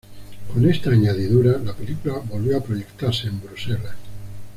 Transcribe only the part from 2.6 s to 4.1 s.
proyectarse en Bruselas.